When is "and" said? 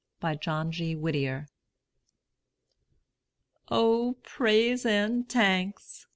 4.83-5.29